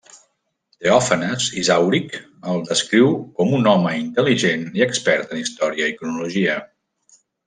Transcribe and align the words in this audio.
Teòfanes 0.83 1.43
Isàuric 1.63 2.15
el 2.53 2.63
descriu 2.71 3.11
com 3.41 3.53
un 3.61 3.69
home 3.73 3.91
intel·ligent 4.01 4.65
i 4.79 4.85
expert 4.87 5.37
en 5.37 5.43
història 5.45 5.91
i 5.93 5.99
cronologia. 6.01 6.57